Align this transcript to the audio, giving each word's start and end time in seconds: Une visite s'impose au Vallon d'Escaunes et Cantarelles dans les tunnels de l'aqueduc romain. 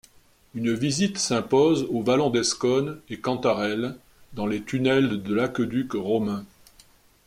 Une 0.55 0.73
visite 0.73 1.19
s'impose 1.19 1.83
au 1.91 2.01
Vallon 2.01 2.31
d'Escaunes 2.31 2.99
et 3.09 3.19
Cantarelles 3.19 3.95
dans 4.33 4.47
les 4.47 4.63
tunnels 4.63 5.21
de 5.21 5.35
l'aqueduc 5.35 5.93
romain. 5.93 6.43